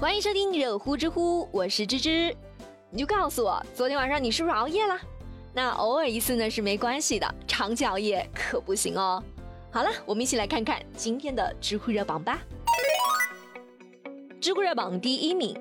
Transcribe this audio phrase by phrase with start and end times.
[0.00, 2.32] 欢迎收听热乎知乎，我是芝芝。
[2.88, 4.96] 你就告诉我，昨天晚上你是不是熬夜了？
[5.52, 9.20] 那偶尔一次呢是没关系的，长期熬夜可不行哦。
[9.72, 12.40] 好了，我们一起来看看今天的知乎热榜吧。
[14.40, 15.52] 知乎热榜第一名，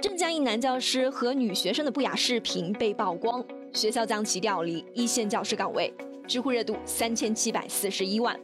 [0.00, 5.92] 镇江一男教师和女学生的不雅视频被曝光，学校将其调离一线教师岗位，
[6.26, 8.40] 知乎热度三千七百四十一万。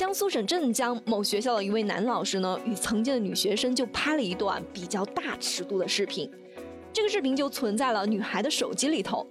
[0.00, 6.32] 江苏省镇江某学校的一位男老师呢，与曾经的女学生就拍了一段比较大尺度的视频，
[6.90, 9.26] 这个视频就存在了女孩的手机里头。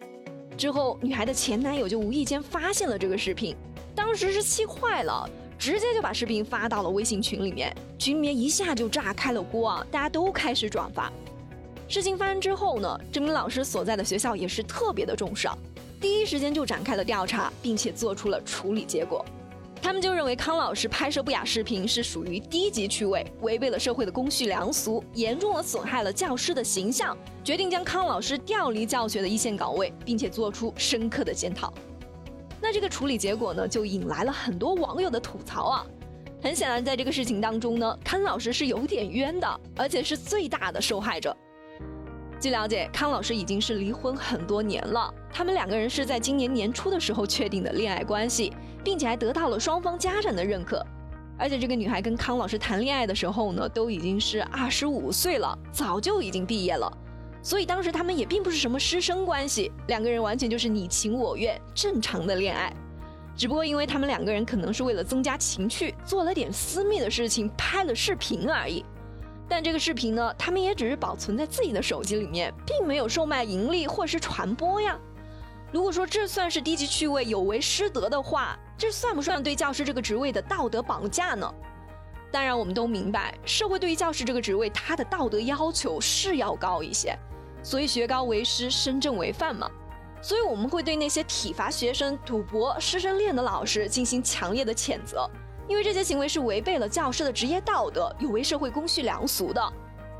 [0.56, 3.56] 之后，女孩的前男友就无意间发现了这个视频，
[3.96, 5.28] 当时是气坏了，
[5.58, 11.12] 直接就把视频发到了微信群里面，群里面一下就炸开了锅啊，大家都开始转发。
[11.88, 15.50] 事情发生之后呢，这名老师所在的学校也是特别的重视，
[16.00, 19.26] 第一时间就展开了调查，并且做出了处理结果。
[19.82, 31.74] 他们就认为康老师拍摄不雅视频是属于低级趣味，违背了社会的公序良俗，严重的损害了教师的形象，决定将康老师调离教学的一线岗位，并且做出深刻的检讨。
[32.62, 35.86] 那这个处理结果呢，就引来了很多网友的吐槽啊。
[36.42, 41.36] 很 显然，在这个事情当中呢，康老师是有点冤的，而且是最大的受害者。
[42.40, 45.14] 据了解，康老师已经是离婚很多年了。
[45.30, 50.82] 他们两个人是在今年年初的时候确定的恋爱关系，并且还得到了双方家长的认可。
[51.38, 56.90] 而且这个女孩跟康老师谈恋爱的时候呢，都已经是二十五岁了，早就已经毕业了。
[57.44, 62.74] 所以当时他们也并不是什么师生关系，两个人完全就是你情我愿，正常的恋爱。
[63.36, 68.86] 只不过因为他们两个人可能是为了增加情趣，做了点私密的事情，拍了视频而已。
[69.50, 74.98] 但这个视频呢，他们也只是保存在自己的手机里面，并没有售卖盈利或是传播呀。
[75.72, 81.52] 如果说这算是低级趣味、有违师德的话，这算不算对教师这个职位的道德绑架呢？
[82.32, 87.18] 当然，我们都明白，社会对于教师这个职位，他的道德要求是要高一些，
[87.64, 89.70] 所以学高为师，身正为范嘛。
[90.22, 95.30] 所以我们会对那些体罚学生、赌博、师生恋的老师进行强烈的谴责。
[95.70, 99.62] 因为这些行为是违背了教师的职业道德，有违社会公序良俗的。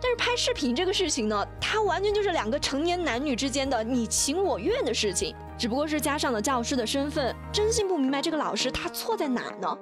[0.02, 9.78] 但是拍视频这个事情呢，它完全就是两个成年男女之间的你情我愿的事情，只不过是加上了教师的身份，真心不明白这个老师他错在哪呢？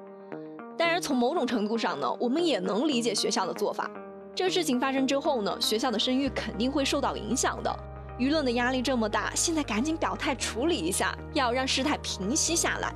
[0.77, 3.91] 当然，从某种程度上呢，我们也能理解学校的做法。
[4.33, 7.79] 这事情发生之后呢，学校的声誉肯定会受到影响的。
[8.17, 12.91] 舆论的压力这么大，现在赶紧表态处理一下，要让事态平息下来。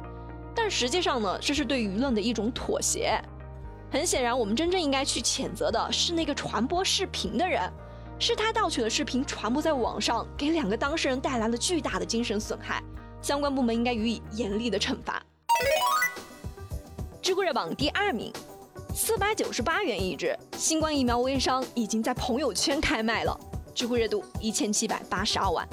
[0.64, 3.20] 但实际上呢，这是对舆论的一种妥协。
[3.92, 7.68] 很显然，我们真正应该去谴责的是那个传播视频的人，
[8.20, 12.80] 是他盗取了视频传播在网上，给两个当事人带来了巨大的精神损害。
[13.24, 15.20] 相关部门应该予以严厉的惩罚。
[17.24, 18.32] 知乎热榜第二名，
[18.94, 23.36] 四百九十八元一支新冠疫苗微商已经在朋友圈开卖了，
[23.74, 25.68] 知乎热度一千七百八十二万。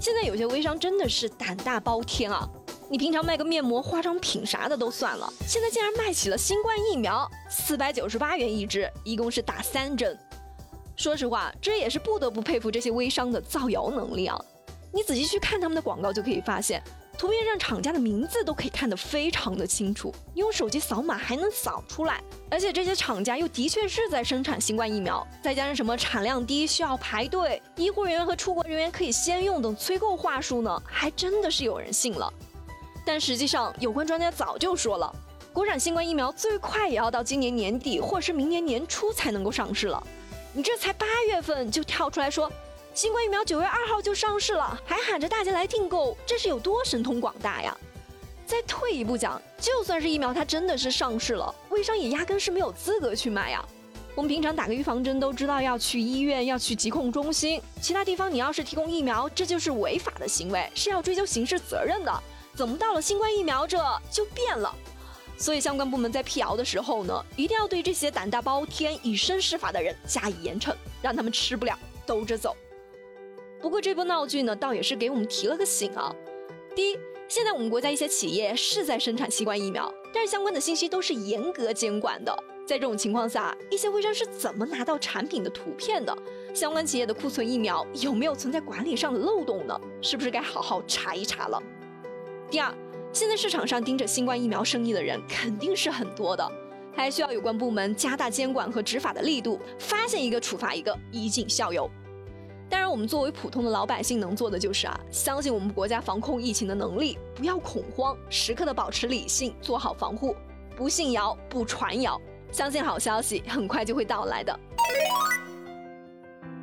[0.00, 2.48] 现在有些微商真的是胆大包天啊！
[2.90, 10.16] 你平常卖个面膜、化妆品啥的都算了，现在竟然卖起了新冠疫苗，四百九十八元一支，一共是打三针。
[10.94, 14.38] 说实话，这也是不得不佩服这些微商的造谣能力啊！
[14.92, 16.80] 你仔细去看他们的广告，就可以发现，
[17.18, 22.22] 图片上厂家的名字都可以看得非常的清楚，用手机扫码还能扫出来。
[22.50, 32.32] 而且这些厂家又的确是在生产新冠疫苗，再加上什么产量低需要排队，医护人员和出国人员可以先用等催购话术呢，还真的是有人信了。
[33.04, 35.14] 但实际上，有关专家早就说了，
[35.52, 40.02] 国产新冠疫苗最快也要到今年年底或是明年年初才能够上市了。
[40.52, 42.50] 你这才八月份就跳出来说，
[42.94, 47.76] 新冠疫苗九月二号就上市了，还喊着大家来订购，这是有多神通广大呀？
[48.46, 53.64] 再退一步讲，就算是疫苗它真的是上市了，微商也压根是没有资格去卖呀。
[54.14, 62.22] 我们平常打个预防针都知道要去医院，要去疾控中心，其他地方你要是提供疫苗，这就是违法的行为，是要追究刑事责任的。
[62.54, 63.78] 怎么到了新冠疫苗这
[64.10, 64.74] 就变了？
[65.36, 71.76] 所以相关部门在辟谣的时候呢，一定要对这些胆大包天、以身试法的人加以严惩，让他们吃不了
[72.06, 72.56] 兜着走。
[73.60, 76.14] 不过这波闹剧呢，倒也是给我们提了个醒啊。
[76.76, 76.98] 第一，
[77.28, 82.32] 现在我们国家一些企业是在生产新冠疫苗，但是相关的信息都是严格监管的。
[82.66, 86.16] 在这种情况下，一些微商是怎么拿到产品的图片的？
[86.54, 89.78] 相关企业的库存疫苗有没有存在管理上的漏洞呢？
[90.00, 91.60] 是不是该好好查一查了？
[92.54, 92.72] 第二，
[93.12, 96.52] 现在市场上盯着新冠疫苗生意的人肯定是很多的，
[96.94, 101.90] 还需要有关部门加大监管和执法的力度，发现一个处罚一个，以儆效尤。
[102.70, 110.36] 当然，我们作为普通的老百姓能做的就是啊，相信我们国家防控疫情的能力，不要恐慌，时刻的保持理性，做好防护，
[110.76, 112.20] 不信谣，不传谣，
[112.52, 114.60] 相信好消息很快就会到来的。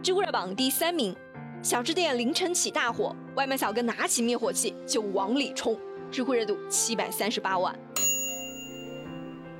[0.01, 1.13] 知乎热榜第三名，
[1.63, 5.77] 小吃店凌晨起大火，外卖小哥拿起灭火器就往里冲，
[6.09, 7.77] 知乎热度七百三十八万。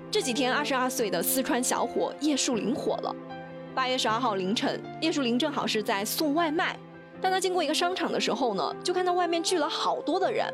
[0.10, 3.16] 这几天，二十二岁的四川小伙叶树林火了。
[3.76, 6.76] 八月十二号凌晨，叶树林正好是在送外卖，
[7.22, 10.52] 当他经过一个商场的时候呢，就看到外面聚了好多的人。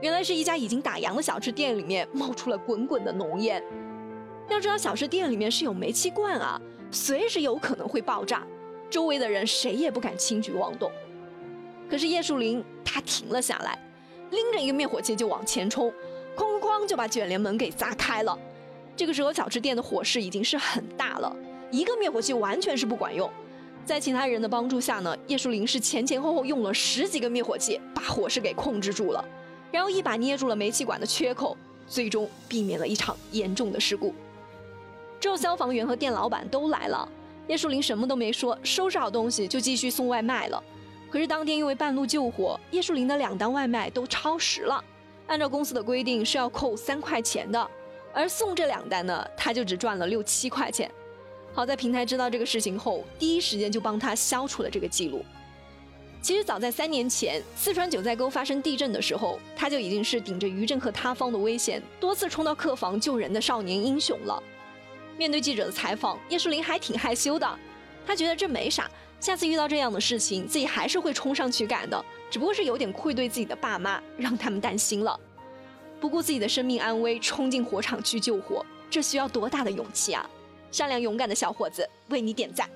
[0.00, 3.60] 原来是一家已经打烊的小吃店，里面冒出了滚滚的浓烟。
[4.48, 6.60] 要知道，小吃店里面是有煤气罐啊，
[6.92, 8.46] 随时有可能会爆炸。
[8.90, 10.90] 周围的人谁也不敢轻举妄动。
[11.88, 13.78] 可是叶树林他停了下来，
[14.30, 15.92] 拎着一个灭火器就往前冲，
[16.36, 18.36] 哐哐哐就把卷帘门给砸开了。
[18.96, 21.36] 这个时候，小吃店的火势已经是很大了，
[21.70, 23.30] 一个灭火器完全是不管用。
[23.84, 29.24] 在其他人的帮助下呢，叶树林是前前后后用了十几个灭火器，把火势给控制住了，
[29.70, 31.56] 然后一把捏住了煤气管的缺口，
[31.86, 34.12] 最终避免了一场严重的事故。
[35.20, 37.08] 之后，消防员和店老板都来了。
[37.48, 40.62] 叶树林什么都没说，收拾好东西就继续送外卖了。
[41.10, 44.82] 可是当天因为半路救火，叶树林的两单外卖都超时了。
[45.28, 47.70] 按照公司的规定是要扣三块钱的，
[48.12, 50.90] 而送这两单呢，他就只赚了六七块钱。
[51.54, 55.24] 好在平台知道这个事情后，第一时间就帮他消除了这个记录。
[56.20, 64.42] 其实早在三年前，四川九寨沟发生地震的时候，他就已经是顶着余震和塌方的危险，多次冲到客房救人的少年英雄了。
[65.16, 67.58] 面对记者的采访，叶树林还挺害羞的。
[68.06, 72.04] 他觉得这没啥，下次遇到这样的事情，自己还是会冲上去干的。
[72.30, 75.18] 只不过是有点愧对自己的爸妈，让他们担心了。
[76.00, 80.28] 不顾自己的生命安危，冲进火场去救火，这需要多大的勇气啊！
[80.70, 82.68] 善良勇敢的小伙子，为你点赞。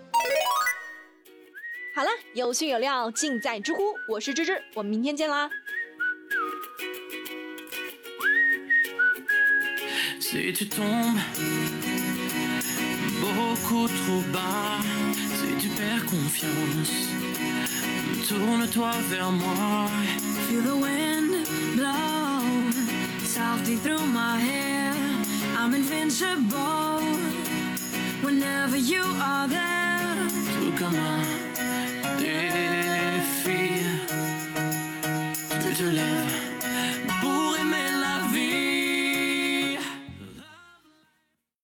[1.95, 5.51] 好了，有趣有料尽在知乎，我是芝芝，我们明天见啦。
[13.51, 14.79] Beaucoup trop bas,
[15.13, 16.93] si tu perds confiance,
[18.29, 19.89] tourne-toi vers moi.
[20.47, 21.33] Feel the wind
[21.77, 22.43] blow
[23.25, 24.93] softly through my hair.
[25.59, 27.01] I'm invincible
[28.23, 30.29] whenever you are there.
[30.57, 31.23] Tout comme un
[32.19, 33.83] défi,
[35.63, 36.50] tu te lèves.